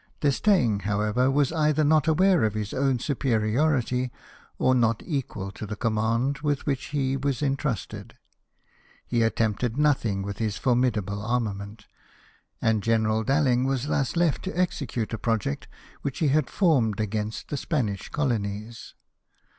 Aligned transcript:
D'Estaing, 0.19 0.79
however, 0.81 1.27
Avas 1.29 1.55
either 1.55 1.83
not 1.83 2.07
aware 2.07 2.43
of 2.43 2.55
his 2.55 2.73
own 2.73 2.97
superiority, 2.97 4.11
or 4.57 4.73
not 4.73 5.03
equal 5.05 5.51
to 5.51 5.67
the 5.67 5.75
command 5.75 6.39
with 6.39 6.65
which 6.65 6.85
he 6.85 7.15
was 7.15 7.43
entrusted; 7.43 8.17
he 9.05 9.21
attempted 9.21 9.77
nothing 9.77 10.23
with 10.23 10.37
this 10.37 10.57
formidable 10.57 11.21
armament; 11.23 11.85
and 12.63 12.81
General 12.81 13.23
DalHng 13.23 13.67
was 13.67 13.85
thus 13.85 14.15
left 14.15 14.41
to 14.41 14.57
execute 14.59 15.13
a 15.13 15.19
project 15.19 15.67
which 16.01 16.17
he 16.17 16.29
had 16.29 16.49
formed 16.49 16.99
against 16.99 17.49
the 17.49 17.55
Spanish 17.55 18.09
colonies. 18.09 18.95